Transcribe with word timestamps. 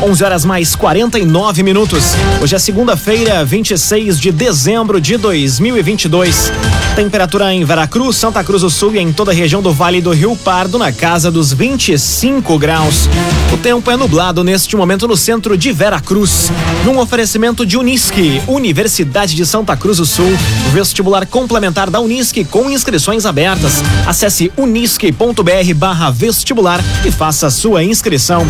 11 0.00 0.22
horas 0.22 0.44
mais 0.44 0.76
49 0.76 1.64
minutos. 1.64 2.14
Hoje 2.40 2.54
é 2.54 2.58
segunda-feira, 2.60 3.44
26 3.44 4.20
de 4.20 4.30
dezembro 4.30 5.00
de 5.00 5.16
2022. 5.16 6.52
Temperatura 6.94 7.52
em 7.52 7.64
Veracruz, 7.64 8.16
Santa 8.16 8.44
Cruz 8.44 8.62
do 8.62 8.70
Sul 8.70 8.94
e 8.94 9.00
em 9.00 9.12
toda 9.12 9.32
a 9.32 9.34
região 9.34 9.60
do 9.60 9.72
Vale 9.72 10.00
do 10.00 10.12
Rio 10.12 10.36
Pardo 10.36 10.78
na 10.78 10.92
casa 10.92 11.32
dos 11.32 11.52
25 11.52 12.56
graus. 12.60 13.08
O 13.52 13.56
tempo 13.56 13.90
é 13.90 13.96
nublado 13.96 14.44
neste 14.44 14.76
momento 14.76 15.08
no 15.08 15.16
centro 15.16 15.58
de 15.58 15.72
Veracruz. 15.72 16.52
Num 16.84 17.00
oferecimento 17.00 17.66
de 17.66 17.76
Unisque, 17.76 18.40
Universidade 18.46 19.34
de 19.34 19.44
Santa 19.44 19.76
Cruz 19.76 19.96
do 19.96 20.06
Sul, 20.06 20.30
vestibular 20.68 21.26
complementar 21.26 21.90
da 21.90 22.00
Unisque 22.00 22.44
com 22.44 22.70
inscrições 22.70 23.26
abertas. 23.26 23.82
Acesse 24.06 24.50
unisque.br/vestibular 24.56 26.80
e 27.04 27.10
faça 27.10 27.50
sua 27.50 27.84
inscrição. 27.84 28.46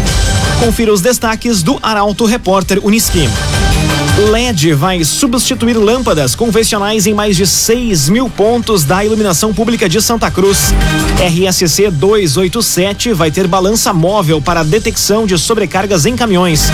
Confira 0.60 0.92
os 0.92 1.00
destaques 1.00 1.60
do 1.62 1.78
Arauto 1.82 2.24
Repórter 2.24 2.78
Uniski. 2.84 3.28
LED 4.18 4.74
vai 4.74 5.04
substituir 5.04 5.76
lâmpadas 5.76 6.34
convencionais 6.34 7.06
em 7.06 7.14
mais 7.14 7.36
de 7.36 7.46
6 7.46 8.08
mil 8.08 8.28
pontos 8.28 8.84
da 8.84 9.04
iluminação 9.04 9.54
pública 9.54 9.88
de 9.88 10.02
Santa 10.02 10.30
Cruz. 10.30 10.74
RSC 11.20 11.90
287 11.90 13.12
vai 13.12 13.30
ter 13.30 13.46
balança 13.46 13.92
móvel 13.92 14.40
para 14.40 14.64
detecção 14.64 15.24
de 15.24 15.38
sobrecargas 15.38 16.04
em 16.04 16.16
caminhões. 16.16 16.64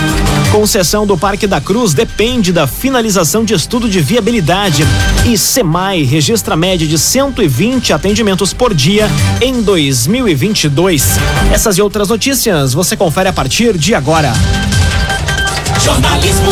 Concessão 0.51 1.05
do 1.05 1.17
Parque 1.17 1.45
da 1.45 1.61
Cruz 1.61 1.93
depende 1.93 2.51
da 2.51 2.65
finalização 2.65 3.45
de 3.45 3.53
estudo 3.53 3.87
de 3.87 4.01
viabilidade. 4.01 4.83
E 5.25 5.37
SEMAI 5.37 6.03
registra 6.03 6.55
média 6.55 6.87
de 6.87 6.97
120 6.97 7.93
atendimentos 7.93 8.53
por 8.53 8.73
dia 8.73 9.07
em 9.39 9.61
2022. 9.61 11.05
Essas 11.53 11.77
e 11.77 11.81
outras 11.81 12.09
notícias 12.09 12.73
você 12.73 12.97
confere 12.97 13.29
a 13.29 13.33
partir 13.33 13.77
de 13.77 13.93
agora. 13.93 14.33
Jornalismo 15.79 16.51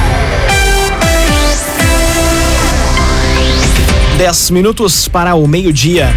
10 4.21 4.51
minutos 4.51 5.07
para 5.07 5.33
o 5.33 5.47
meio-dia. 5.47 6.13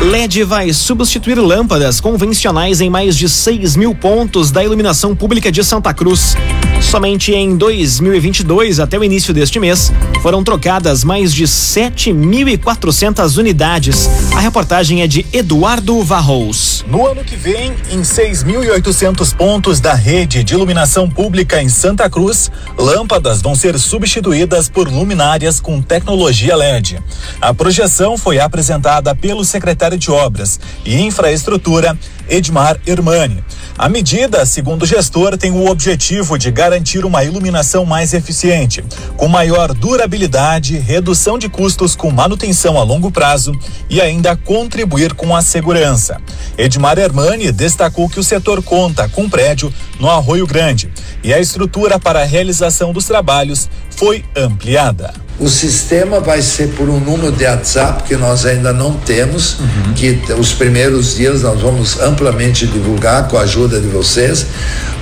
LED 0.00 0.44
vai 0.44 0.72
substituir 0.72 1.38
lâmpadas 1.38 2.00
convencionais 2.00 2.80
em 2.80 2.90
mais 2.90 3.16
de 3.16 3.28
6 3.28 3.76
mil 3.76 3.94
pontos 3.94 4.50
da 4.50 4.62
iluminação 4.62 5.16
pública 5.16 5.50
de 5.50 5.64
Santa 5.64 5.94
Cruz. 5.94 6.36
Somente 6.80 7.32
em 7.32 7.56
2022, 7.56 8.78
até 8.78 8.98
o 8.98 9.04
início 9.04 9.32
deste 9.32 9.58
mês, 9.58 9.90
foram 10.22 10.44
trocadas 10.44 11.02
mais 11.02 11.32
de 11.32 11.44
7.400 11.44 13.38
unidades. 13.38 14.08
A 14.36 14.40
reportagem 14.40 15.02
é 15.02 15.06
de 15.06 15.24
Eduardo 15.32 16.02
Varros. 16.02 16.84
No 16.88 17.06
ano 17.06 17.24
que 17.24 17.34
vem, 17.34 17.72
em 17.90 18.02
6.800 18.02 19.34
pontos 19.34 19.80
da 19.80 19.94
rede 19.94 20.44
de 20.44 20.54
iluminação 20.54 21.08
pública 21.08 21.62
em 21.62 21.68
Santa 21.68 22.08
Cruz, 22.10 22.50
lâmpadas 22.78 23.40
vão 23.40 23.54
ser 23.54 23.78
substituídas 23.78 24.68
por 24.68 24.88
luminárias 24.88 25.58
com 25.58 25.80
tecnologia 25.80 26.54
LED. 26.54 27.02
A 27.40 27.54
projeção 27.54 28.18
foi 28.18 28.38
apresentada 28.38 29.14
pelo 29.14 29.44
secretário 29.44 29.75
de 29.98 30.10
Obras 30.10 30.58
e 30.84 31.00
Infraestrutura, 31.02 31.96
Edmar 32.28 32.80
Hermani. 32.86 33.44
A 33.78 33.90
medida, 33.90 34.46
segundo 34.46 34.82
o 34.82 34.86
gestor, 34.86 35.36
tem 35.36 35.50
o 35.50 35.68
objetivo 35.70 36.38
de 36.38 36.50
garantir 36.50 37.04
uma 37.04 37.22
iluminação 37.22 37.84
mais 37.84 38.14
eficiente, 38.14 38.82
com 39.18 39.28
maior 39.28 39.74
durabilidade, 39.74 40.78
redução 40.78 41.38
de 41.38 41.48
custos 41.48 41.94
com 41.94 42.10
manutenção 42.10 42.78
a 42.78 42.82
longo 42.82 43.10
prazo 43.12 43.52
e 43.90 44.00
ainda 44.00 44.34
contribuir 44.34 45.12
com 45.12 45.36
a 45.36 45.42
segurança. 45.42 46.18
Edmar 46.56 46.98
Hermani 46.98 47.52
destacou 47.52 48.08
que 48.08 48.18
o 48.18 48.24
setor 48.24 48.62
conta 48.62 49.08
com 49.10 49.28
prédio 49.28 49.72
no 50.00 50.08
Arroio 50.08 50.46
Grande 50.46 50.90
e 51.22 51.34
a 51.34 51.38
estrutura 51.38 52.00
para 52.00 52.22
a 52.22 52.24
realização 52.24 52.94
dos 52.94 53.04
trabalhos 53.04 53.68
foi 53.90 54.24
ampliada. 54.34 55.25
O 55.38 55.48
sistema 55.48 56.18
vai 56.18 56.40
ser 56.40 56.68
por 56.68 56.88
um 56.88 56.98
número 56.98 57.30
de 57.30 57.44
WhatsApp 57.44 58.04
que 58.04 58.16
nós 58.16 58.46
ainda 58.46 58.72
não 58.72 58.94
temos, 58.94 59.58
uhum. 59.58 59.92
que 59.94 60.18
os 60.38 60.52
primeiros 60.52 61.16
dias 61.16 61.42
nós 61.42 61.60
vamos 61.60 62.00
amplamente 62.00 62.66
divulgar 62.66 63.28
com 63.28 63.36
a 63.36 63.42
ajuda 63.42 63.78
de 63.78 63.88
vocês, 63.88 64.46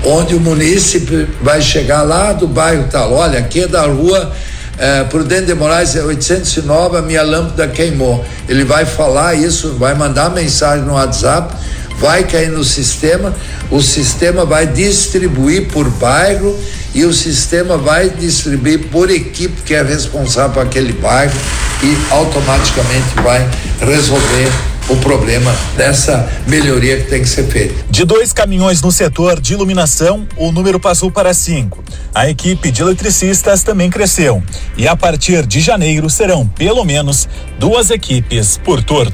onde 0.05 0.35
o 0.35 0.41
munícipe 0.41 1.29
vai 1.41 1.63
chegar 1.63 2.03
lá 2.03 2.33
do 2.33 2.49
bairro 2.49 2.89
tal, 2.91 3.13
olha, 3.13 3.39
aqui 3.39 3.61
é 3.61 3.69
da 3.69 3.87
rua 3.87 4.33
é, 4.77 5.05
Prudente 5.05 5.47
de 5.47 5.55
Moraes 5.55 5.95
é 5.95 6.03
809, 6.03 6.97
a 6.97 7.03
minha 7.03 7.23
lâmpada 7.23 7.69
queimou. 7.69 8.25
Ele 8.49 8.65
vai 8.65 8.85
falar 8.85 9.35
isso, 9.35 9.75
vai 9.75 9.95
mandar 9.95 10.31
mensagem 10.31 10.85
no 10.85 10.95
WhatsApp, 10.95 11.55
vai 11.99 12.25
cair 12.25 12.51
no 12.51 12.65
sistema, 12.65 13.35
o 13.71 13.81
sistema 13.81 14.45
vai 14.45 14.67
distribuir 14.67 15.69
por 15.69 15.89
bairro 15.91 16.59
e 16.95 17.05
o 17.05 17.13
sistema 17.13 17.77
vai 17.77 18.09
distribuir 18.11 18.89
por 18.89 19.11
equipe 19.11 19.63
que 19.63 19.75
é 19.75 19.83
responsável 19.83 20.53
por 20.53 20.63
aquele 20.63 20.93
bairro 20.93 21.35
e 21.83 22.13
automaticamente 22.13 23.15
vai 23.23 23.49
resolver 23.81 24.74
o 24.89 24.97
problema 24.97 25.55
dessa 25.77 26.31
melhoria 26.47 26.99
que 26.99 27.09
tem 27.09 27.23
que 27.23 27.29
ser 27.29 27.45
feita. 27.45 27.75
De 27.91 28.05
dois 28.05 28.33
caminhões 28.33 28.83
no 28.83 28.93
setor 28.93 29.41
de 29.41 29.55
iluminação, 29.55 30.27
o 30.37 30.53
número 30.53 30.79
passou 30.79 31.11
para 31.11 31.33
cinco. 31.33 31.83
A 32.15 32.29
equipe 32.29 32.71
de 32.71 32.83
eletricistas 32.83 33.63
também 33.63 33.91
cresceu 33.91 34.43
e 34.77 34.87
a 34.87 34.95
partir 34.95 35.47
de 35.47 35.61
janeiro 35.61 36.11
serão 36.11 36.47
pelo 36.47 36.85
menos 36.85 37.29
duas 37.59 37.91
equipes 37.91 38.59
por 38.63 38.83
turno. 38.83 39.13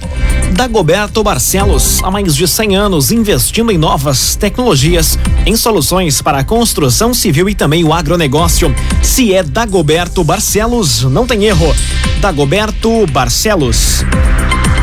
Dagoberto 0.53 1.23
Barcelos, 1.23 2.03
há 2.03 2.11
mais 2.11 2.35
de 2.35 2.47
100 2.47 2.77
anos 2.77 3.13
investindo 3.13 3.71
em 3.71 3.79
novas 3.79 4.35
tecnologias, 4.35 5.19
em 5.47 5.55
soluções 5.55 6.21
para 6.21 6.39
a 6.39 6.45
construção 6.45 7.15
civil 7.15 7.49
e 7.49 7.55
também 7.55 7.85
o 7.85 7.93
agronegócio. 7.93 8.75
Se 9.03 9.33
é 9.33 9.43
Dagoberto 9.43 10.25
Barcelos, 10.25 11.03
não 11.05 11.27
tem 11.27 11.45
erro. 11.45 11.75
Dagoberto 12.21 13.07
Barcelos 13.07 14.05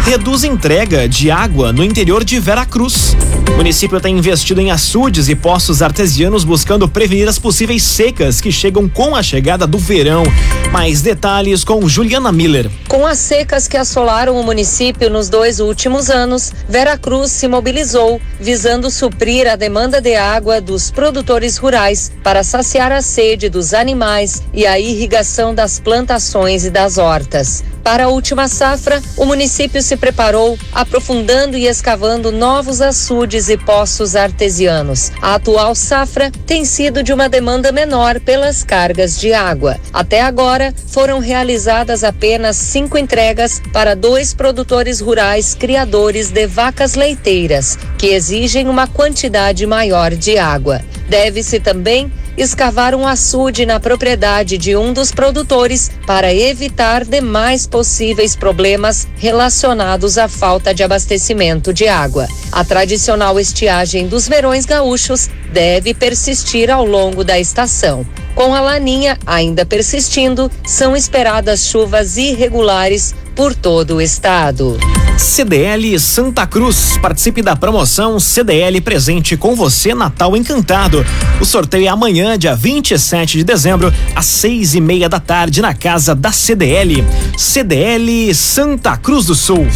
reduz 0.08 0.46
entrega 0.46 1.06
de 1.06 1.30
água 1.30 1.74
no 1.74 1.84
interior 1.84 2.24
de 2.24 2.40
Veracruz. 2.40 3.14
O 3.52 3.58
município 3.58 4.00
tem 4.00 4.18
investido 4.18 4.62
em 4.62 4.72
açudes 4.72 5.28
e 5.28 5.36
poços 5.36 5.82
artesianos 5.82 6.46
buscando 6.46 6.88
prevenir 6.88 7.28
as 7.28 7.38
possíveis 7.38 7.84
secas 7.84 8.40
que 8.40 8.50
chegam 8.50 8.88
com 8.88 9.14
a 9.18 9.22
chegada 9.22 9.68
do 9.68 9.78
verão. 9.78 10.24
Mais 10.72 11.02
detalhes 11.02 11.66
com 11.66 11.86
Juliana 11.90 12.32
Miller. 12.32 12.72
Com 12.88 13.06
as 13.06 13.18
secas 13.18 13.68
que 13.68 13.76
assolaram 13.76 14.40
o 14.40 14.44
município 14.44 15.10
nos 15.10 15.28
dois 15.28 15.60
últimos 15.60 16.10
anos, 16.10 16.54
Veracruz 16.70 17.30
se 17.32 17.50
mobilizou 17.50 18.22
visando 18.40 18.90
suprir 18.90 19.46
a 19.46 19.58
demanda 19.58 20.00
de 20.00 20.16
água 20.16 20.62
dos 20.62 20.90
produtores 20.90 21.58
rurais 21.58 22.14
para 22.24 22.44
saciar 22.44 22.94
a 22.94 23.02
sede 23.02 23.50
dos 23.50 23.74
animais 23.74 24.42
e 24.54 24.66
a 24.66 24.80
irrigação 24.80 25.54
das 25.54 25.82
plantações 25.82 26.64
e 26.64 26.70
das 26.70 26.98
hortas. 26.98 27.62
Para 27.88 28.04
a 28.04 28.10
última 28.10 28.50
safra, 28.50 29.02
o 29.16 29.24
município 29.24 29.82
se 29.82 29.96
preparou, 29.96 30.60
aprofundando 30.74 31.56
e 31.56 31.68
escavando 31.68 32.34
novos 32.34 32.82
açudes 32.82 33.48
e 33.48 33.58
poços 33.58 34.14
artesianos. 34.14 35.10
A 35.22 35.36
atual 35.36 35.74
safra 35.74 36.30
tem 36.46 36.66
sido 36.66 37.02
de 37.02 37.14
uma 37.14 37.30
demanda 37.30 37.72
menor 37.72 38.20
pelas 38.20 38.62
cargas 38.62 39.18
de 39.18 39.32
água. 39.32 39.78
Até 39.94 40.20
agora, 40.20 40.74
foram 40.88 41.20
realizadas 41.20 42.04
apenas 42.04 42.58
cinco 42.58 42.98
entregas 42.98 43.62
para 43.72 43.96
dois 43.96 44.34
produtores 44.34 45.00
rurais 45.00 45.56
criadores 45.56 46.30
de 46.30 46.46
vacas 46.46 46.96
leiteiras, 46.96 47.80
que 47.98 48.08
exigem 48.08 48.68
uma 48.68 48.86
quantidade 48.86 49.66
maior 49.66 50.12
de 50.12 50.38
água. 50.38 50.82
Deve-se 51.08 51.58
também 51.58 52.12
escavar 52.38 52.94
um 52.94 53.08
açude 53.08 53.66
na 53.66 53.80
propriedade 53.80 54.58
de 54.58 54.76
um 54.76 54.94
dos 54.94 55.12
produtores 55.12 55.90
para 56.06 56.34
evitar 56.34 57.04
demais 57.04 57.66
possíveis 57.66 58.36
problemas 58.36 59.08
relacionados 59.18 60.18
à 60.18 60.28
falta 60.28 60.74
de 60.74 60.84
abastecimento 60.84 61.74
de 61.74 61.88
água. 61.88 62.28
A 62.52 62.64
tradicional 62.64 63.40
estiagem 63.40 64.08
dos 64.08 64.28
verões 64.28 64.66
gaúchos 64.66 65.30
deve 65.52 65.94
persistir 65.94 66.70
ao 66.70 66.86
longo 66.86 67.24
da 67.24 67.40
estação. 67.40 68.06
Com 68.36 68.54
a 68.54 68.62
laninha 68.62 69.18
ainda 69.26 69.66
persistindo, 69.66 70.52
são 70.64 70.96
esperadas 70.96 71.66
chuvas 71.66 72.18
irregulares 72.18 73.16
por 73.38 73.54
todo 73.54 73.98
o 73.98 74.02
estado. 74.02 74.80
CDL 75.16 75.98
Santa 76.00 76.48
Cruz. 76.48 76.98
Participe 77.00 77.44
da 77.44 77.56
promoção 77.56 78.20
CDL 78.20 78.82
Presente 78.82 79.38
com 79.38 79.56
você 79.56 79.94
Natal 79.94 80.36
Encantado. 80.36 81.06
O 81.40 81.46
sorteio 81.46 81.86
é 81.86 81.88
amanhã, 81.88 82.36
dia 82.36 82.56
27 82.56 83.38
de 83.38 83.44
dezembro, 83.44 83.94
às 84.16 84.26
seis 84.26 84.74
e 84.74 84.82
meia 84.82 85.08
da 85.08 85.20
tarde, 85.20 85.62
na 85.62 85.76
casa 85.76 86.16
da 86.16 86.32
CDL. 86.32 87.06
CDL 87.38 88.34
Santa 88.34 88.98
Cruz 88.98 89.28
do 89.28 89.36
Sul. 89.36 89.68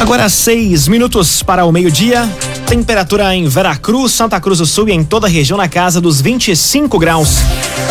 Agora 0.00 0.28
seis 0.28 0.88
minutos 0.88 1.44
para 1.44 1.64
o 1.64 1.70
meio-dia. 1.70 2.28
Temperatura 2.72 3.36
em 3.36 3.46
Veracruz, 3.46 4.12
Santa 4.12 4.40
Cruz 4.40 4.58
do 4.58 4.64
Sul 4.64 4.88
e 4.88 4.92
em 4.92 5.04
toda 5.04 5.26
a 5.26 5.30
região 5.30 5.58
na 5.58 5.68
casa 5.68 6.00
dos 6.00 6.22
25 6.22 6.98
graus. 6.98 7.36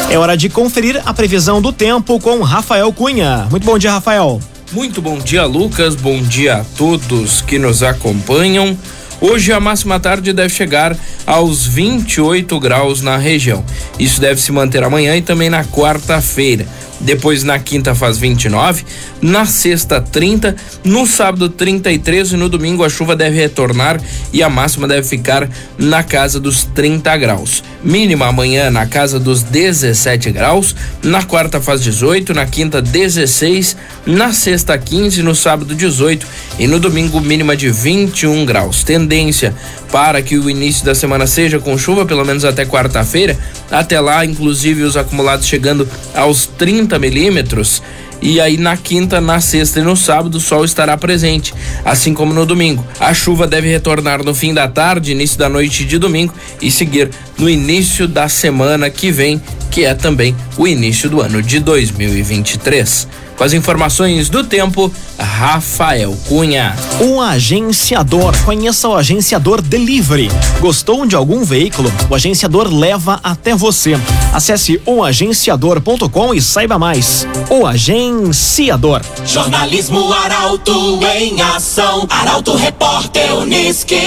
É 0.10 0.18
hora 0.18 0.36
de 0.36 0.50
conferir 0.50 1.00
a 1.06 1.14
previsão 1.14 1.62
do 1.62 1.72
tempo 1.72 2.20
com 2.20 2.42
Rafael 2.42 2.92
Cunha. 2.92 3.48
Muito 3.52 3.64
bom 3.64 3.78
dia, 3.78 3.92
Rafael. 3.92 4.42
Muito 4.72 5.00
bom 5.00 5.20
dia, 5.20 5.46
Lucas. 5.46 5.94
Bom 5.94 6.20
dia 6.24 6.56
a 6.56 6.64
todos 6.76 7.42
que 7.42 7.60
nos 7.60 7.84
acompanham. 7.84 8.76
Hoje 9.22 9.54
a 9.54 9.60
máxima 9.60 10.00
tarde 10.00 10.34
deve 10.34 10.50
chegar 10.50 10.98
aos 11.28 11.64
28 11.64 12.60
graus 12.60 13.04
na 13.04 13.18
região. 13.18 13.64
Isso 14.00 14.20
deve 14.20 14.42
se 14.42 14.52
manter 14.52 14.84
amanhã 14.84 15.16
e 15.16 15.22
também 15.22 15.48
na 15.48 15.64
quarta-feira. 15.64 16.66
Depois 17.02 17.44
na 17.44 17.58
quinta 17.58 17.96
faz 17.96 18.18
29, 18.18 18.86
na 19.22 19.46
sexta 19.46 20.00
30, 20.00 20.56
no 20.84 21.08
sábado 21.08 21.50
33 21.50 22.34
e 22.34 22.38
no 22.38 22.48
domingo 22.48 22.84
a 22.84 22.90
chuva 22.90 23.16
deve 23.16 23.38
retornar 23.38 24.00
e 24.32 24.44
a 24.44 24.50
máxima 24.50 24.88
deve 24.88 25.08
ficar 25.08 25.50
na 25.78 26.04
casa 26.04 26.40
dos 26.40 26.64
30 26.64 27.18
graus. 27.18 27.64
Mínima 27.84 28.28
amanhã 28.28 28.70
na 28.70 28.86
casa 28.86 29.20
dos 29.20 29.42
17 29.42 30.32
graus, 30.32 30.76
na 31.04 31.24
quarta 31.24 31.60
faz 31.60 31.82
18, 31.82 32.34
na 32.34 32.46
quinta 32.46 32.82
16, 32.82 33.76
na 34.06 34.32
sexta 34.32 34.78
15, 34.78 35.24
no 35.24 35.34
sábado 35.34 35.74
18 35.74 36.28
e 36.60 36.68
no 36.68 36.80
domingo 36.80 37.20
mínima 37.20 37.56
de 37.56 37.70
21 37.72 38.46
graus. 38.46 38.84
Tendência 38.84 39.56
para 39.92 40.22
que 40.22 40.38
o 40.38 40.50
início 40.50 40.86
da 40.86 40.96
semana 40.96 41.28
seja 41.28 41.60
com 41.60 41.78
chuva, 41.78 42.06
pelo 42.06 42.24
menos 42.24 42.46
até 42.46 42.66
quarta-feira. 42.66 43.38
Até 43.70 44.00
lá, 44.00 44.26
inclusive, 44.26 44.84
os 44.84 44.96
acumulados 44.96 45.46
chegando 45.46 45.88
aos 46.16 46.46
30 46.46 46.91
milímetros. 47.00 47.82
E 48.22 48.40
aí 48.40 48.56
na 48.56 48.78
quinta, 48.78 49.20
na 49.20 49.42
sexta 49.42 49.80
e 49.80 49.84
no 49.84 49.96
sábado 49.96 50.36
o 50.36 50.40
sol 50.40 50.64
estará 50.64 50.96
presente, 50.96 51.54
assim 51.84 52.14
como 52.14 52.34
no 52.34 52.46
domingo. 52.46 52.86
A 53.00 53.14
chuva 53.14 53.48
deve 53.48 53.68
retornar 53.70 54.24
no 54.24 54.36
fim 54.36 54.54
da 54.54 54.68
tarde, 54.68 55.12
início 55.12 55.40
da 55.40 55.50
noite 55.50 55.84
de 55.84 55.98
domingo 55.98 56.34
e 56.62 56.70
seguir 56.70 57.10
no 57.38 57.50
início 57.50 58.08
da 58.08 58.30
semana 58.30 58.92
que 58.92 59.12
vem, 59.12 59.42
que 59.72 59.86
é 59.86 59.96
também 59.96 60.36
o 60.56 60.68
início 60.68 61.10
do 61.10 61.20
ano 61.20 61.42
de 61.42 61.60
2023. 61.60 63.08
Com 63.42 63.46
as 63.46 63.54
informações 63.54 64.30
do 64.30 64.44
tempo, 64.44 64.94
Rafael 65.18 66.16
Cunha. 66.28 66.76
O 67.00 67.20
agenciador. 67.20 68.38
Conheça 68.46 68.88
o 68.88 68.96
agenciador 68.96 69.64
Delivery. 69.64 70.30
Gostou 70.60 71.08
de 71.08 71.16
algum 71.16 71.44
veículo? 71.44 71.92
O 72.08 72.14
agenciador 72.14 72.72
leva 72.72 73.20
até 73.24 73.56
você. 73.56 74.00
Acesse 74.32 74.80
oagenciador.com 74.86 76.36
e 76.36 76.40
saiba 76.40 76.78
mais. 76.78 77.26
O 77.50 77.66
agenciador. 77.66 79.02
Jornalismo 79.26 80.14
Arauto 80.14 81.00
em 81.16 81.42
ação. 81.42 82.06
Arauto 82.12 82.56
Repórter 82.56 83.34
Uniski. 83.34 83.98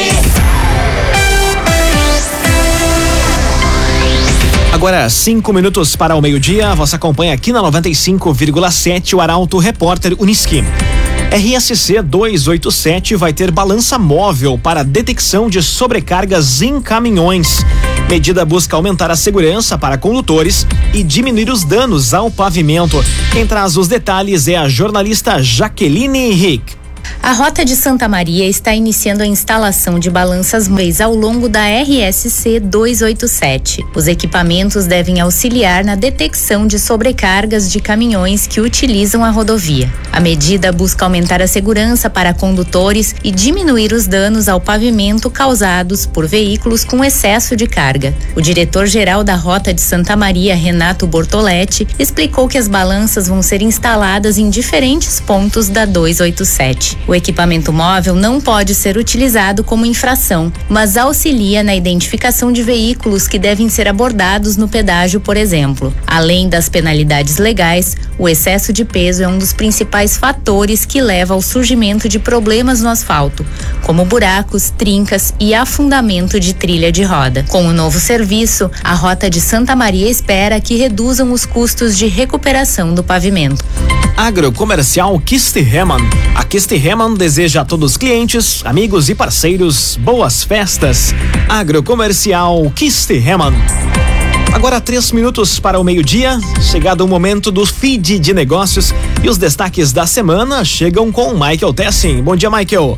Agora, 4.74 5.08
cinco 5.08 5.52
minutos 5.52 5.94
para 5.94 6.16
o 6.16 6.20
meio-dia. 6.20 6.74
Você 6.74 6.96
acompanha 6.96 7.32
aqui 7.32 7.52
na 7.52 7.60
95,7 7.60 9.14
o 9.14 9.20
Arauto 9.20 9.56
Repórter 9.58 10.16
Uniski. 10.18 10.64
RSC 11.30 12.02
287 12.02 13.14
vai 13.14 13.32
ter 13.32 13.52
balança 13.52 14.00
móvel 14.00 14.58
para 14.60 14.82
detecção 14.82 15.48
de 15.48 15.62
sobrecargas 15.62 16.60
em 16.60 16.80
caminhões. 16.80 17.64
Medida 18.10 18.44
busca 18.44 18.74
aumentar 18.74 19.12
a 19.12 19.16
segurança 19.16 19.78
para 19.78 19.96
condutores 19.96 20.66
e 20.92 21.04
diminuir 21.04 21.50
os 21.50 21.62
danos 21.62 22.12
ao 22.12 22.28
pavimento. 22.28 22.96
Quem 23.30 23.46
traz 23.46 23.76
os 23.76 23.86
detalhes 23.86 24.48
é 24.48 24.56
a 24.56 24.68
jornalista 24.68 25.40
Jaqueline 25.40 26.18
Henrique. 26.18 26.83
A 27.20 27.32
Rota 27.32 27.64
de 27.64 27.74
Santa 27.74 28.06
Maria 28.06 28.46
está 28.46 28.74
iniciando 28.74 29.22
a 29.22 29.26
instalação 29.26 29.98
de 29.98 30.10
balanças 30.10 30.68
móveis 30.68 31.00
ao 31.00 31.14
longo 31.14 31.48
da 31.48 31.62
RSC 31.66 32.60
287. 32.60 33.84
Os 33.94 34.06
equipamentos 34.06 34.86
devem 34.86 35.20
auxiliar 35.20 35.84
na 35.84 35.94
detecção 35.94 36.66
de 36.66 36.78
sobrecargas 36.78 37.70
de 37.70 37.80
caminhões 37.80 38.46
que 38.46 38.60
utilizam 38.60 39.24
a 39.24 39.30
rodovia. 39.30 39.90
A 40.12 40.20
medida 40.20 40.70
busca 40.72 41.04
aumentar 41.04 41.40
a 41.40 41.46
segurança 41.46 42.10
para 42.10 42.34
condutores 42.34 43.14
e 43.24 43.30
diminuir 43.30 43.92
os 43.92 44.06
danos 44.06 44.48
ao 44.48 44.60
pavimento 44.60 45.30
causados 45.30 46.04
por 46.06 46.26
veículos 46.26 46.84
com 46.84 47.02
excesso 47.02 47.56
de 47.56 47.66
carga. 47.66 48.14
O 48.36 48.42
diretor-geral 48.42 49.24
da 49.24 49.34
Rota 49.34 49.72
de 49.72 49.80
Santa 49.80 50.16
Maria, 50.16 50.54
Renato 50.54 51.06
Bortoletti, 51.06 51.88
explicou 51.98 52.46
que 52.46 52.58
as 52.58 52.68
balanças 52.68 53.26
vão 53.26 53.40
ser 53.42 53.62
instaladas 53.62 54.36
em 54.36 54.50
diferentes 54.50 55.20
pontos 55.20 55.68
da 55.68 55.84
287. 55.86 56.98
O 57.06 57.14
equipamento 57.14 57.72
móvel 57.72 58.14
não 58.14 58.40
pode 58.40 58.74
ser 58.74 58.96
utilizado 58.96 59.62
como 59.62 59.84
infração, 59.84 60.50
mas 60.68 60.96
auxilia 60.96 61.62
na 61.62 61.74
identificação 61.74 62.50
de 62.50 62.62
veículos 62.62 63.28
que 63.28 63.38
devem 63.38 63.68
ser 63.68 63.86
abordados 63.86 64.56
no 64.56 64.66
pedágio, 64.66 65.20
por 65.20 65.36
exemplo. 65.36 65.92
Além 66.06 66.48
das 66.48 66.68
penalidades 66.68 67.36
legais, 67.36 67.94
o 68.18 68.26
excesso 68.26 68.72
de 68.72 68.84
peso 68.84 69.22
é 69.22 69.28
um 69.28 69.38
dos 69.38 69.52
principais 69.52 70.16
fatores 70.16 70.86
que 70.86 71.00
leva 71.00 71.34
ao 71.34 71.42
surgimento 71.42 72.08
de 72.08 72.18
problemas 72.18 72.80
no 72.80 72.88
asfalto, 72.88 73.44
como 73.82 74.04
buracos, 74.06 74.70
trincas 74.70 75.34
e 75.38 75.54
afundamento 75.54 76.40
de 76.40 76.54
trilha 76.54 76.90
de 76.90 77.02
roda. 77.02 77.44
Com 77.48 77.66
o 77.66 77.72
novo 77.72 78.00
serviço, 78.00 78.70
a 78.82 78.94
Rota 78.94 79.28
de 79.28 79.40
Santa 79.40 79.76
Maria 79.76 80.08
espera 80.08 80.60
que 80.60 80.76
reduzam 80.76 81.32
os 81.32 81.44
custos 81.44 81.98
de 81.98 82.06
recuperação 82.06 82.94
do 82.94 83.04
pavimento. 83.04 83.62
Agrocomercial 84.16 85.18
Kistihemann. 85.18 86.08
A 86.36 86.44
Kistihemann 86.44 86.93
deseja 87.18 87.62
a 87.62 87.64
todos 87.64 87.92
os 87.92 87.96
clientes, 87.96 88.62
amigos 88.64 89.08
e 89.08 89.16
parceiros 89.16 89.96
boas 89.96 90.44
festas. 90.44 91.12
Agrocomercial 91.48 92.70
Kistihemann. 92.70 93.52
Agora 94.52 94.80
três 94.80 95.10
minutos 95.10 95.58
para 95.58 95.80
o 95.80 95.82
meio-dia, 95.82 96.38
chegado 96.62 97.00
o 97.00 97.08
momento 97.08 97.50
do 97.50 97.66
feed 97.66 98.20
de 98.20 98.32
negócios 98.32 98.94
e 99.24 99.28
os 99.28 99.36
destaques 99.36 99.92
da 99.92 100.06
semana 100.06 100.64
chegam 100.64 101.10
com 101.10 101.32
Michael 101.34 101.74
Tessin. 101.74 102.22
Bom 102.22 102.36
dia, 102.36 102.48
Michael. 102.48 102.96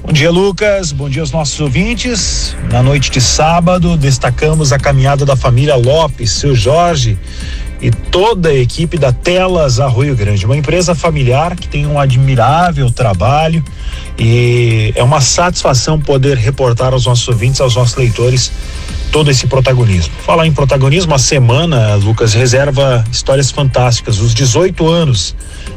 Bom 0.00 0.12
dia, 0.12 0.30
Lucas. 0.30 0.92
Bom 0.92 1.10
dia 1.10 1.22
aos 1.22 1.32
nossos 1.32 1.58
ouvintes. 1.60 2.54
Na 2.70 2.84
noite 2.84 3.10
de 3.10 3.20
sábado, 3.20 3.96
destacamos 3.96 4.72
a 4.72 4.78
caminhada 4.78 5.26
da 5.26 5.34
família 5.34 5.74
Lopes, 5.74 6.30
seu 6.30 6.54
Jorge 6.54 7.18
e 7.80 7.90
toda 7.90 8.48
a 8.48 8.54
equipe 8.54 8.98
da 8.98 9.12
Telas 9.12 9.78
Arroio 9.78 10.16
Grande, 10.16 10.44
uma 10.44 10.56
empresa 10.56 10.94
familiar 10.94 11.54
que 11.54 11.68
tem 11.68 11.86
um 11.86 11.98
admirável 11.98 12.90
trabalho 12.90 13.64
e 14.18 14.92
é 14.96 15.02
uma 15.02 15.20
satisfação 15.20 16.00
poder 16.00 16.36
reportar 16.36 16.92
aos 16.92 17.06
nossos 17.06 17.28
ouvintes, 17.28 17.60
aos 17.60 17.76
nossos 17.76 17.96
leitores 17.96 18.50
todo 19.12 19.30
esse 19.30 19.46
protagonismo. 19.46 20.12
Falar 20.24 20.46
em 20.46 20.52
protagonismo, 20.52 21.14
a 21.14 21.18
semana, 21.18 21.94
Lucas, 21.94 22.34
reserva 22.34 23.04
histórias 23.10 23.50
fantásticas. 23.50 24.20
Os 24.20 24.34
18 24.34 24.86
anos 24.86 25.34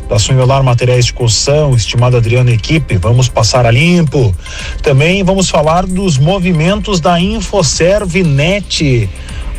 da 0.09 0.19
Sonholar 0.19 0.63
Materiais 0.63 1.05
de 1.05 1.13
Construção, 1.13 1.73
estimado 1.73 2.17
Adriano 2.17 2.49
Equipe, 2.49 2.97
vamos 2.97 3.29
passar 3.29 3.65
a 3.65 3.71
limpo. 3.71 4.35
Também 4.81 5.23
vamos 5.23 5.49
falar 5.49 5.85
dos 5.85 6.17
movimentos 6.17 6.99
da 6.99 7.19
Infoservinet 7.19 9.09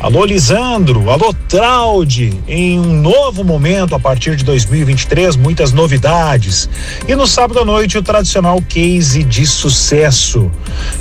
Alô 0.03 0.25
Lisandro, 0.25 1.09
alô 1.09 1.33
Traude, 1.47 2.37
em 2.45 2.77
um 2.77 3.01
novo 3.01 3.41
momento 3.41 3.95
a 3.95 3.99
partir 3.99 4.35
de 4.35 4.43
2023, 4.43 5.37
muitas 5.37 5.71
novidades. 5.71 6.69
E 7.07 7.15
no 7.15 7.25
sábado 7.25 7.61
à 7.61 7.63
noite 7.63 7.97
o 7.97 8.03
tradicional 8.03 8.61
case 8.67 9.23
de 9.23 9.45
sucesso. 9.45 10.51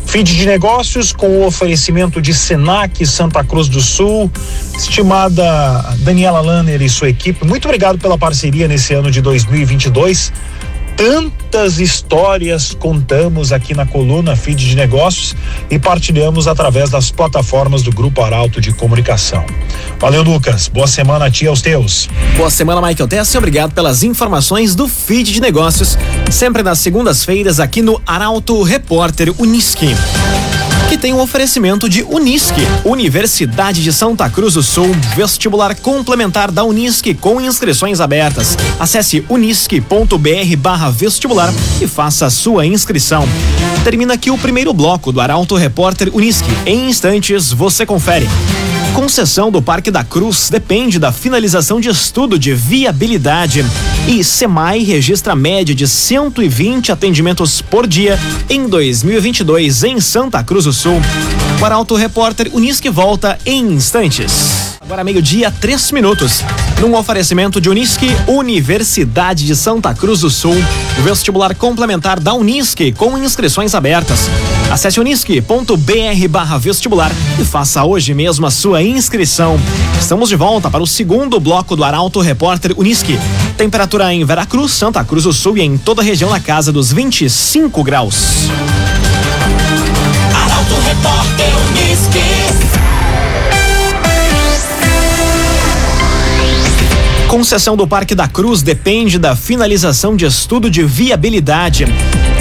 Feed 0.06 0.37
de 0.37 0.47
negócios 0.47 1.12
com 1.12 1.26
o 1.26 1.44
oferecimento 1.44 2.23
de 2.23 2.32
Senac 2.32 3.04
Santa 3.04 3.42
Cruz 3.42 3.66
do 3.66 3.80
Sul, 3.80 4.30
estimada 4.78 5.97
Daniela 5.99 6.40
Lanner 6.40 6.80
e 6.80 6.88
sua 6.88 7.09
equipe. 7.09 7.44
Muito 7.44 7.64
obrigado 7.64 7.99
pela 7.99 8.16
parceria 8.16 8.68
nesse 8.68 8.94
ano 8.94 9.11
de 9.11 9.21
2022 9.21 10.32
tantas 11.02 11.80
histórias 11.80 12.76
contamos 12.78 13.50
aqui 13.50 13.75
na 13.75 13.85
coluna 13.85 14.37
Feed 14.37 14.68
de 14.68 14.76
Negócios 14.76 15.35
e 15.68 15.76
partilhamos 15.76 16.47
através 16.47 16.90
das 16.90 17.11
plataformas 17.11 17.82
do 17.82 17.90
Grupo 17.90 18.23
Arauto 18.23 18.61
de 18.61 18.73
Comunicação. 18.73 19.44
Valeu, 19.99 20.23
Lucas. 20.23 20.68
Boa 20.68 20.87
semana 20.87 21.25
a 21.25 21.30
ti 21.30 21.44
e 21.44 21.49
aos 21.49 21.61
teus. 21.61 22.09
Boa 22.37 22.50
semana, 22.50 22.80
Michael 22.80 23.09
Tess. 23.09 23.35
Obrigado 23.35 23.73
pelas 23.73 24.04
informações 24.04 24.76
do 24.76 24.87
Feed 24.87 25.32
de 25.32 25.40
Negócios, 25.40 25.99
sempre 26.30 26.62
nas 26.62 26.78
segundas-feiras 26.78 27.59
aqui 27.59 27.82
no 27.82 28.00
Arauto 28.06 28.62
Repórter 28.62 29.35
Uniski. 29.40 29.97
Tem 30.97 31.13
o 31.13 31.17
um 31.17 31.21
oferecimento 31.21 31.89
de 31.89 32.03
Unisque, 32.03 32.61
Universidade 32.85 33.83
de 33.83 33.93
Santa 33.93 34.29
Cruz 34.29 34.55
do 34.55 34.63
Sul, 34.63 34.93
vestibular 35.15 35.75
complementar 35.77 36.51
da 36.51 36.65
Unisque 36.65 37.15
com 37.15 37.41
inscrições 37.41 38.01
abertas. 38.01 38.59
Acesse 38.79 39.25
unisque.br/vestibular 39.29 41.53
e 41.81 41.87
faça 41.87 42.27
a 42.27 42.31
sua 42.31 42.67
inscrição. 42.67 43.25
Termina 43.85 44.15
aqui 44.15 44.31
o 44.31 44.39
primeiro 44.39 44.73
bloco 44.73 45.13
do 45.13 45.21
Arauto 45.21 45.57
Repórter 45.57 46.11
Unisque. 46.15 46.49
Em 46.67 46.89
instantes 46.89 47.53
você 47.53 47.87
confere. 47.87 48.29
Concessão 48.95 49.51
do 49.51 49.63
Parque 49.63 49.91
da 49.91 50.05
Cruz 50.05 50.51
depende 50.51 50.99
da 50.99 51.11
finalização 51.11 51.81
de 51.81 51.89
estudo 51.89 52.39
de 52.39 52.53
viabilidade. 52.53 53.65
E 54.07 54.23
SEMAI 54.23 54.81
registra 54.81 55.35
média 55.35 55.75
de 55.75 55.89
120 55.89 56.93
atendimentos 56.93 57.63
por 57.63 57.87
dia 57.87 58.19
em 58.51 58.69
2022 58.69 59.85
em 59.85 60.01
Santa 60.01 60.45
Cruz 60.45 60.67
do 60.67 60.73
Sul. 60.73 61.01
O 61.61 61.65
Arauto 61.65 61.95
Repórter 61.95 62.51
Unisque 62.53 62.91
volta 62.91 63.39
em 63.47 63.73
instantes. 63.73 64.72
Agora 64.93 65.05
meio-dia, 65.05 65.51
três 65.51 65.91
minutos. 65.91 66.45
Num 66.79 66.95
oferecimento 66.95 67.63
de 67.63 67.71
Unisque, 67.71 68.15
Universidade 68.29 69.47
de 69.47 69.57
Santa 69.57 69.95
Cruz 69.95 70.21
do 70.21 70.29
Sul. 70.29 70.55
Vestibular 71.03 71.55
complementar 71.55 72.21
da 72.21 72.35
Unisque 72.35 72.93
com 72.93 73.17
inscrições 73.17 73.75
abertas. 73.75 74.29
Acesse 74.71 75.01
unisque.br 75.01 76.29
barra 76.29 76.59
vestibular 76.59 77.11
e 77.41 77.43
faça 77.43 77.83
hoje 77.83 78.13
mesmo 78.13 78.45
a 78.45 78.51
sua 78.51 78.83
inscrição. 78.83 79.59
Estamos 79.99 80.29
de 80.29 80.37
volta 80.37 80.71
para 80.71 80.83
o 80.83 80.87
segundo 80.87 81.41
bloco 81.41 81.75
do 81.75 81.85
Arauto 81.85 82.21
Repórter 82.21 82.75
Unisque. 82.77 83.19
Temperatura 83.57 84.13
em 84.13 84.23
Veracruz, 84.27 84.73
Santa 84.73 85.03
Cruz 85.03 85.25
do 85.25 85.33
Sul 85.33 85.57
e 85.57 85.63
em 85.63 85.79
toda 85.79 86.03
a 86.03 86.05
região 86.05 86.29
na 86.29 86.39
casa 86.39 86.71
dos 86.71 86.93
25 86.93 87.83
graus. 87.83 88.51
Arauto 90.35 90.75
Repórter 90.87 91.62
Concessão 97.33 97.79
do 97.79 97.89
Parque 97.89 98.15
da 98.15 98.29
Cruz 98.29 98.61
depende 98.61 99.19
da 99.19 99.35
finalização 99.35 100.15
de 100.15 100.27
estudo 100.27 100.69
de 100.71 100.83
viabilidade. 100.85 101.87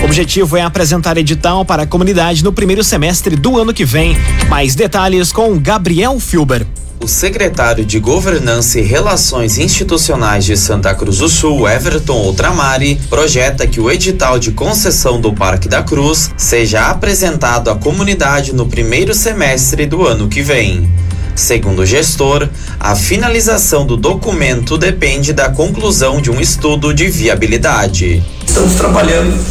O 0.02 0.04
objetivo 0.04 0.58
é 0.58 0.64
apresentar 0.64 1.18
edital 1.18 1.64
para 1.64 1.84
a 1.84 1.88
comunidade 1.88 2.44
no 2.44 2.52
primeiro 2.52 2.84
semestre 2.84 3.38
do 3.38 3.58
ano 3.58 3.74
que 3.74 3.86
vem. 3.86 4.18
Mais 4.50 4.76
detalhes 4.76 5.32
com 5.32 5.58
Gabriel 5.58 6.20
Filber. 6.20 6.68
O 7.00 7.08
secretário 7.08 7.86
de 7.86 8.00
Governança 8.00 8.82
e 8.82 8.84
Relações 8.84 9.58
Institucionais 9.58 10.44
de 10.44 10.58
Santa 10.58 10.94
Cruz 10.94 11.20
do 11.20 11.30
Sul, 11.30 11.70
Everton 11.70 12.18
Outramari, 12.18 13.00
projeta 13.10 13.66
que 13.66 13.80
o 13.80 13.90
edital 13.90 14.38
de 14.38 14.52
concessão 14.52 15.22
do 15.22 15.32
Parque 15.32 15.70
da 15.70 15.82
Cruz 15.82 16.32
seja 16.36 16.90
apresentado 16.90 17.70
à 17.70 17.76
comunidade 17.76 18.54
no 18.54 18.68
primeiro 18.68 19.14
semestre 19.14 19.86
do 19.86 20.06
ano 20.06 20.28
que 20.28 20.42
vem. 20.42 20.86
Segundo 21.42 21.80
o 21.80 21.86
gestor, 21.88 22.48
a 22.80 22.96
finalização 22.96 23.84
do 23.84 23.98
documento 23.98 24.78
depende 24.78 25.34
da 25.34 25.50
conclusão 25.50 26.22
de 26.22 26.30
um 26.30 26.40
estudo 26.40 26.94
de 26.94 27.08
viabilidade. 27.08 28.24
Estamos 28.46 28.76
trabalhando 28.76 29.44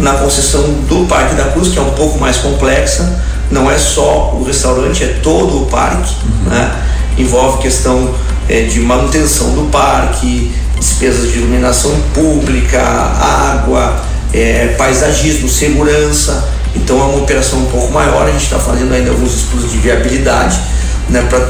na 0.00 0.14
concessão 0.14 0.62
do 0.88 1.06
Parque 1.06 1.36
da 1.36 1.44
Cruz, 1.44 1.68
que 1.68 1.78
é 1.78 1.80
um 1.80 1.92
pouco 1.92 2.18
mais 2.18 2.38
complexa. 2.38 3.22
Não 3.52 3.70
é 3.70 3.78
só 3.78 4.34
o 4.34 4.42
restaurante, 4.42 5.04
é 5.04 5.20
todo 5.22 5.62
o 5.62 5.66
parque. 5.66 6.12
Uhum. 6.24 6.50
Né? 6.50 6.76
Envolve 7.16 7.62
questão 7.62 8.12
é, 8.48 8.62
de 8.62 8.80
manutenção 8.80 9.54
do 9.54 9.70
parque, 9.70 10.52
despesas 10.76 11.30
de 11.30 11.38
iluminação 11.38 11.94
pública, 12.12 12.82
água, 12.82 14.02
é, 14.34 14.74
paisagismo, 14.76 15.48
segurança. 15.48 16.48
Então 16.74 16.98
é 16.98 17.04
uma 17.04 17.18
operação 17.18 17.60
um 17.60 17.66
pouco 17.66 17.92
maior. 17.92 18.26
A 18.26 18.32
gente 18.32 18.42
está 18.42 18.58
fazendo 18.58 18.92
ainda 18.92 19.10
alguns 19.10 19.36
estudos 19.36 19.70
de 19.70 19.78
viabilidade 19.78 20.76
né, 21.08 21.22
para 21.22 21.46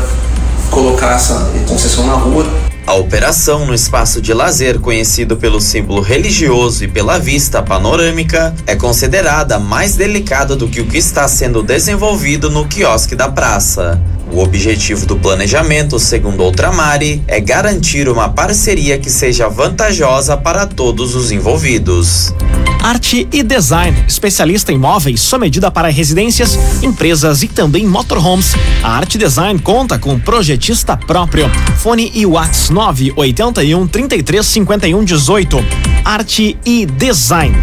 colocar 0.70 1.14
essa 1.14 1.52
concessão 1.66 2.06
na 2.06 2.14
rua. 2.14 2.46
A 2.86 2.94
operação 2.94 3.66
no 3.66 3.74
espaço 3.74 4.20
de 4.20 4.32
lazer, 4.32 4.80
conhecido 4.80 5.36
pelo 5.36 5.60
símbolo 5.60 6.00
religioso 6.00 6.84
e 6.84 6.88
pela 6.88 7.18
vista 7.18 7.62
panorâmica, 7.62 8.54
é 8.66 8.74
considerada 8.74 9.58
mais 9.58 9.94
delicada 9.94 10.56
do 10.56 10.66
que 10.68 10.80
o 10.80 10.86
que 10.86 10.96
está 10.96 11.28
sendo 11.28 11.62
desenvolvido 11.62 12.48
no 12.48 12.66
quiosque 12.66 13.14
da 13.14 13.28
praça. 13.28 14.00
O 14.30 14.40
objetivo 14.40 15.06
do 15.06 15.16
planejamento, 15.16 15.98
segundo 15.98 16.42
Outramari, 16.42 17.22
é 17.26 17.40
garantir 17.40 18.08
uma 18.08 18.28
parceria 18.28 18.98
que 18.98 19.10
seja 19.10 19.48
vantajosa 19.48 20.36
para 20.36 20.66
todos 20.66 21.14
os 21.14 21.32
envolvidos. 21.32 22.34
Arte 22.82 23.26
e 23.32 23.42
Design, 23.42 23.96
especialista 24.06 24.72
em 24.72 24.78
móveis, 24.78 25.20
sua 25.20 25.38
medida 25.38 25.70
para 25.70 25.88
residências, 25.88 26.58
empresas 26.82 27.42
e 27.42 27.48
também 27.48 27.86
motorhomes. 27.86 28.54
A 28.82 28.90
Arte 28.92 29.18
Design 29.18 29.58
conta 29.60 29.98
com 29.98 30.18
projetista 30.18 30.96
próprio. 30.96 31.50
Fone 31.78 32.10
e 32.14 32.24
Whats 32.24 32.70
981 32.70 33.86
33 33.88 34.46
51 34.46 35.04
18. 35.04 35.64
Arte 36.04 36.56
e 36.64 36.86
Design. 36.86 37.56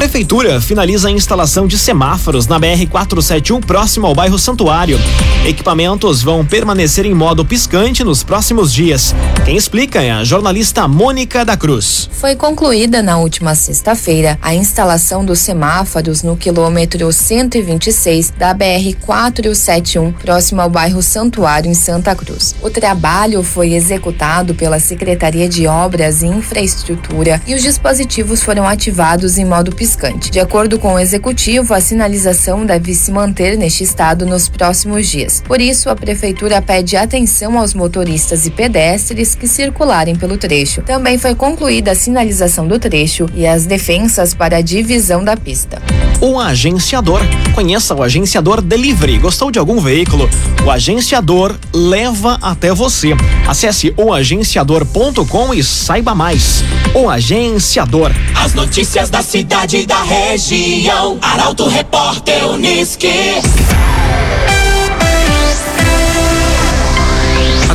Prefeitura 0.00 0.62
finaliza 0.62 1.08
a 1.08 1.10
instalação 1.10 1.66
de 1.66 1.78
semáforos 1.78 2.46
na 2.46 2.58
BR 2.58 2.86
471 2.90 3.60
próximo 3.60 4.06
ao 4.06 4.14
bairro 4.14 4.38
Santuário. 4.38 4.98
Equipamentos 5.46 6.22
vão 6.22 6.42
permanecer 6.42 7.04
em 7.04 7.12
modo 7.12 7.44
piscante 7.44 8.02
nos 8.02 8.22
próximos 8.22 8.72
dias. 8.72 9.14
Quem 9.44 9.58
explica 9.58 10.02
é 10.02 10.10
a 10.10 10.24
jornalista 10.24 10.88
Mônica 10.88 11.44
da 11.44 11.54
Cruz. 11.54 12.08
Foi 12.12 12.34
concluída 12.34 13.02
na 13.02 13.18
última 13.18 13.54
sexta-feira 13.54 14.38
a 14.40 14.54
instalação 14.54 15.22
dos 15.22 15.38
semáforos 15.40 16.22
no 16.22 16.34
quilômetro 16.34 17.12
126 17.12 18.30
da 18.38 18.54
BR 18.54 18.96
471 19.04 20.12
próximo 20.12 20.62
ao 20.62 20.70
bairro 20.70 21.02
Santuário 21.02 21.70
em 21.70 21.74
Santa 21.74 22.14
Cruz. 22.14 22.54
O 22.62 22.70
trabalho 22.70 23.42
foi 23.42 23.74
executado 23.74 24.54
pela 24.54 24.80
Secretaria 24.80 25.46
de 25.46 25.66
Obras 25.66 26.22
e 26.22 26.26
Infraestrutura 26.26 27.42
e 27.46 27.54
os 27.54 27.62
dispositivos 27.62 28.42
foram 28.42 28.66
ativados 28.66 29.36
em 29.36 29.44
modo 29.44 29.70
piscante 29.70 29.89
De 30.30 30.40
acordo 30.40 30.78
com 30.78 30.94
o 30.94 30.98
executivo, 30.98 31.74
a 31.74 31.80
sinalização 31.80 32.64
deve 32.64 32.94
se 32.94 33.10
manter 33.10 33.58
neste 33.58 33.84
estado 33.84 34.24
nos 34.24 34.48
próximos 34.48 35.08
dias. 35.08 35.42
Por 35.46 35.60
isso, 35.60 35.90
a 35.90 35.96
prefeitura 35.96 36.62
pede 36.62 36.96
atenção 36.96 37.58
aos 37.58 37.74
motoristas 37.74 38.46
e 38.46 38.50
pedestres 38.50 39.34
que 39.34 39.48
circularem 39.48 40.16
pelo 40.16 40.38
trecho. 40.38 40.82
Também 40.82 41.18
foi 41.18 41.34
concluída 41.34 41.92
a 41.92 41.94
sinalização 41.94 42.66
do 42.66 42.78
trecho 42.78 43.28
e 43.34 43.46
as 43.46 43.66
defensas 43.66 44.34
para 44.34 44.58
a 44.58 44.62
divisão 44.62 45.24
da 45.24 45.36
pista. 45.36 45.80
O 46.20 46.38
agenciador. 46.38 47.20
Conheça 47.54 47.94
o 47.94 48.02
agenciador 48.02 48.60
Delivery. 48.60 49.18
Gostou 49.18 49.50
de 49.50 49.58
algum 49.58 49.80
veículo? 49.80 50.28
O 50.64 50.70
agenciador 50.70 51.54
leva 51.72 52.38
até 52.42 52.72
você. 52.72 53.14
Acesse 53.46 53.92
oagenciador.com 53.96 55.54
e 55.54 55.62
saiba 55.62 56.14
mais. 56.14 56.62
O 56.94 57.08
agenciador. 57.08 58.10
As 58.34 58.54
notícias 58.54 59.10
da 59.10 59.22
cidade 59.22 59.78
e 59.78 59.86
da 59.86 60.02
região. 60.02 61.18
Arauto 61.22 61.68
Repórter 61.68 62.46
Unisque. 62.48 63.10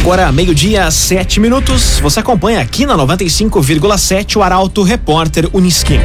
Agora, 0.05 0.31
meio-dia, 0.31 0.91
sete 0.91 1.39
minutos. 1.39 1.99
Você 1.99 2.19
acompanha 2.19 2.61
aqui 2.61 2.85
na 2.85 2.95
95,7 2.95 4.35
o 4.35 4.43
Arauto 4.43 4.83
Repórter 4.83 5.49
Unisque. 5.51 5.99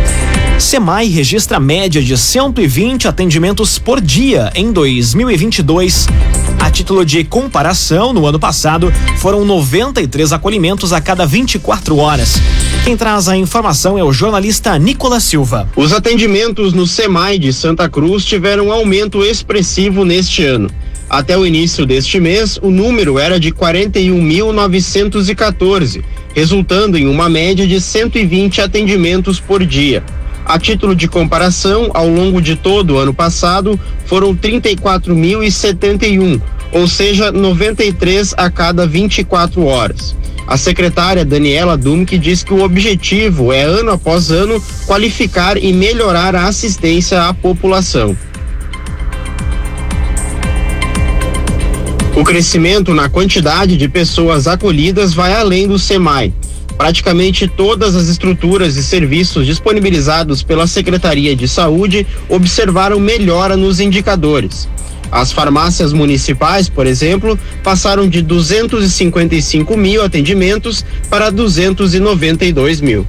Semai 0.60 1.06
registra 1.06 1.58
média 1.58 2.02
de 2.02 2.18
120 2.18 3.08
atendimentos 3.08 3.78
por 3.78 3.98
dia 3.98 4.52
em 4.54 4.70
2022. 4.70 6.06
A 6.60 6.70
título 6.70 7.02
de 7.02 7.24
comparação, 7.24 8.12
no 8.12 8.26
ano 8.26 8.38
passado 8.38 8.92
foram 9.16 9.46
93 9.46 10.34
acolhimentos 10.34 10.92
a 10.92 11.00
cada 11.00 11.24
24 11.24 11.96
horas. 11.96 12.34
Quem 12.84 12.94
traz 12.94 13.26
a 13.26 13.38
informação 13.38 13.98
é 13.98 14.04
o 14.04 14.12
jornalista 14.12 14.78
Nicolas 14.78 15.24
Silva. 15.24 15.66
Os 15.74 15.94
atendimentos 15.94 16.74
no 16.74 16.86
SEMAI 16.86 17.38
de 17.38 17.54
Santa 17.54 17.88
Cruz 17.88 18.26
tiveram 18.26 18.66
um 18.66 18.72
aumento 18.72 19.24
expressivo 19.24 20.04
neste 20.04 20.44
ano. 20.44 20.70
Até 21.08 21.38
o 21.38 21.46
início 21.46 21.86
deste 21.86 22.20
mês, 22.20 22.58
o 22.62 22.70
número 22.70 23.18
era 23.18 23.40
de 23.40 23.50
41.914, 23.50 26.04
resultando 26.34 26.98
em 26.98 27.06
uma 27.06 27.30
média 27.30 27.66
de 27.66 27.80
120 27.80 28.60
atendimentos 28.60 29.40
por 29.40 29.64
dia. 29.64 30.04
A 30.50 30.58
título 30.58 30.96
de 30.96 31.06
comparação, 31.06 31.92
ao 31.94 32.08
longo 32.08 32.42
de 32.42 32.56
todo 32.56 32.94
o 32.94 32.98
ano 32.98 33.14
passado, 33.14 33.78
foram 34.04 34.34
34.071, 34.34 36.42
ou 36.72 36.88
seja, 36.88 37.30
93 37.30 38.34
a 38.36 38.50
cada 38.50 38.84
24 38.84 39.64
horas. 39.64 40.16
A 40.48 40.56
secretária 40.56 41.24
Daniela 41.24 41.76
Dumke 41.76 42.18
diz 42.18 42.42
que 42.42 42.52
o 42.52 42.64
objetivo 42.64 43.52
é, 43.52 43.62
ano 43.62 43.92
após 43.92 44.32
ano, 44.32 44.60
qualificar 44.88 45.56
e 45.56 45.72
melhorar 45.72 46.34
a 46.34 46.46
assistência 46.46 47.28
à 47.28 47.32
população. 47.32 48.18
O 52.16 52.24
crescimento 52.24 52.92
na 52.92 53.08
quantidade 53.08 53.76
de 53.76 53.88
pessoas 53.88 54.48
acolhidas 54.48 55.14
vai 55.14 55.32
além 55.32 55.68
do 55.68 55.78
SEMAI. 55.78 56.34
Praticamente 56.80 57.46
todas 57.46 57.94
as 57.94 58.08
estruturas 58.08 58.74
e 58.76 58.82
serviços 58.82 59.44
disponibilizados 59.44 60.42
pela 60.42 60.66
Secretaria 60.66 61.36
de 61.36 61.46
Saúde 61.46 62.06
observaram 62.26 62.98
melhora 62.98 63.54
nos 63.54 63.80
indicadores. 63.80 64.66
As 65.12 65.30
farmácias 65.30 65.92
municipais, 65.92 66.70
por 66.70 66.86
exemplo, 66.86 67.38
passaram 67.62 68.08
de 68.08 68.22
255 68.22 69.76
mil 69.76 70.02
atendimentos 70.02 70.82
para 71.10 71.28
292 71.28 72.80
mil. 72.80 73.06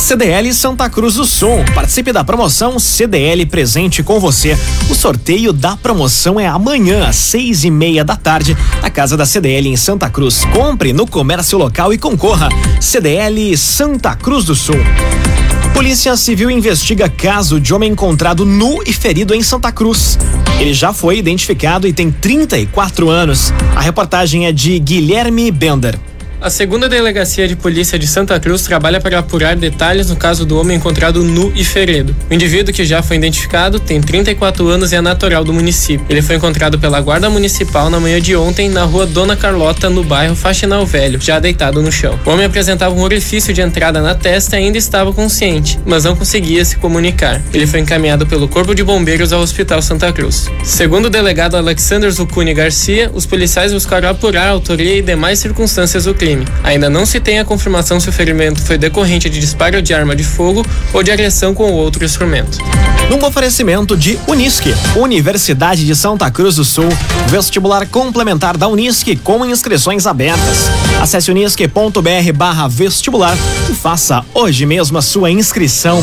CDL 0.00 0.52
Santa 0.54 0.88
Cruz 0.88 1.14
do 1.14 1.26
Sul. 1.26 1.62
Participe 1.74 2.10
da 2.10 2.24
promoção 2.24 2.78
CDL 2.78 3.44
Presente 3.46 4.02
com 4.02 4.18
você. 4.18 4.58
O 4.88 4.94
sorteio 4.94 5.52
da 5.52 5.76
promoção 5.76 6.40
é 6.40 6.46
amanhã, 6.46 7.06
às 7.06 7.16
seis 7.16 7.64
e 7.64 7.70
meia 7.70 8.02
da 8.02 8.16
tarde, 8.16 8.56
na 8.80 8.90
casa 8.90 9.14
da 9.14 9.26
CDL 9.26 9.68
em 9.68 9.76
Santa 9.76 10.08
Cruz. 10.08 10.44
Compre 10.46 10.94
no 10.94 11.06
comércio 11.06 11.58
local 11.58 11.92
e 11.92 11.98
concorra. 11.98 12.48
CDL 12.80 13.56
Santa 13.58 14.16
Cruz 14.16 14.46
do 14.46 14.54
Sul. 14.54 14.78
Polícia 15.74 16.16
Civil 16.16 16.50
investiga 16.50 17.08
caso 17.08 17.60
de 17.60 17.72
homem 17.72 17.92
encontrado 17.92 18.44
nu 18.46 18.82
e 18.84 18.92
ferido 18.92 19.34
em 19.34 19.42
Santa 19.42 19.70
Cruz. 19.70 20.18
Ele 20.58 20.72
já 20.72 20.94
foi 20.94 21.18
identificado 21.18 21.86
e 21.86 21.92
tem 21.92 22.10
34 22.10 23.10
anos. 23.10 23.52
A 23.76 23.80
reportagem 23.80 24.46
é 24.46 24.52
de 24.52 24.78
Guilherme 24.78 25.50
Bender. 25.50 26.09
A 26.42 26.48
segunda 26.48 26.88
delegacia 26.88 27.46
de 27.46 27.54
polícia 27.54 27.98
de 27.98 28.06
Santa 28.06 28.40
Cruz 28.40 28.62
trabalha 28.62 28.98
para 28.98 29.18
apurar 29.18 29.54
detalhes 29.54 30.08
no 30.08 30.16
caso 30.16 30.46
do 30.46 30.58
homem 30.58 30.78
encontrado 30.78 31.22
nu 31.22 31.52
e 31.54 31.62
ferido. 31.62 32.16
O 32.30 32.32
indivíduo 32.32 32.72
que 32.72 32.82
já 32.82 33.02
foi 33.02 33.18
identificado 33.18 33.78
tem 33.78 34.00
34 34.00 34.66
anos 34.66 34.90
e 34.90 34.96
é 34.96 35.02
natural 35.02 35.44
do 35.44 35.52
município. 35.52 36.06
Ele 36.08 36.22
foi 36.22 36.36
encontrado 36.36 36.78
pela 36.78 36.98
Guarda 36.98 37.28
Municipal 37.28 37.90
na 37.90 38.00
manhã 38.00 38.18
de 38.18 38.34
ontem 38.34 38.70
na 38.70 38.84
rua 38.84 39.04
Dona 39.04 39.36
Carlota, 39.36 39.90
no 39.90 40.02
bairro 40.02 40.34
Faxinal 40.34 40.86
Velho, 40.86 41.20
já 41.20 41.38
deitado 41.38 41.82
no 41.82 41.92
chão. 41.92 42.18
O 42.24 42.30
homem 42.30 42.46
apresentava 42.46 42.94
um 42.94 43.02
orifício 43.02 43.52
de 43.52 43.60
entrada 43.60 44.00
na 44.00 44.14
testa 44.14 44.58
e 44.58 44.64
ainda 44.64 44.78
estava 44.78 45.12
consciente, 45.12 45.78
mas 45.84 46.04
não 46.04 46.16
conseguia 46.16 46.64
se 46.64 46.76
comunicar. 46.76 47.42
Ele 47.52 47.66
foi 47.66 47.80
encaminhado 47.80 48.26
pelo 48.26 48.48
Corpo 48.48 48.74
de 48.74 48.82
Bombeiros 48.82 49.30
ao 49.34 49.42
Hospital 49.42 49.82
Santa 49.82 50.10
Cruz. 50.10 50.50
Segundo 50.64 51.04
o 51.04 51.10
delegado 51.10 51.54
Alexander 51.54 52.10
Zucuni 52.10 52.54
Garcia, 52.54 53.10
os 53.12 53.26
policiais 53.26 53.74
buscaram 53.74 54.08
apurar 54.08 54.46
a 54.46 54.52
autoria 54.52 54.96
e 54.96 55.02
demais 55.02 55.38
circunstâncias 55.38 56.04
do 56.04 56.14
crime 56.14 56.29
crime. 56.30 56.46
Ainda 56.62 56.88
não 56.88 57.04
se 57.04 57.18
tem 57.18 57.38
a 57.38 57.44
confirmação 57.44 57.98
se 57.98 58.08
o 58.08 58.12
ferimento 58.12 58.60
foi 58.62 58.78
decorrente 58.78 59.28
de 59.28 59.40
disparo 59.40 59.82
de 59.82 59.92
arma 59.92 60.14
de 60.14 60.22
fogo 60.22 60.64
ou 60.92 61.02
de 61.02 61.10
agressão 61.10 61.54
com 61.54 61.72
outro 61.72 62.04
instrumento. 62.04 62.58
Num 63.08 63.24
oferecimento 63.24 63.96
de 63.96 64.18
Unisque, 64.28 64.74
Universidade 64.96 65.84
de 65.84 65.96
Santa 65.96 66.30
Cruz 66.30 66.56
do 66.56 66.64
Sul, 66.64 66.88
vestibular 67.26 67.86
complementar 67.86 68.56
da 68.56 68.68
Unisque 68.68 69.16
com 69.16 69.44
inscrições 69.44 70.06
abertas. 70.06 70.70
Acesse 71.00 71.30
unisque.br 71.30 72.32
barra 72.34 72.68
vestibular 72.68 73.36
e 73.68 73.74
faça 73.74 74.24
hoje 74.32 74.64
mesmo 74.64 74.98
a 74.98 75.02
sua 75.02 75.30
inscrição. 75.30 76.02